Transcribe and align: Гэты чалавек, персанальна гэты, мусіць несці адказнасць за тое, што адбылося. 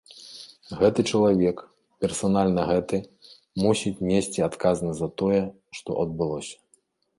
Гэты 0.79 1.03
чалавек, 1.11 1.57
персанальна 2.05 2.63
гэты, 2.71 2.97
мусіць 3.65 3.95
несці 4.09 4.45
адказнасць 4.49 5.01
за 5.05 5.13
тое, 5.23 5.41
што 5.81 5.89
адбылося. 6.05 6.55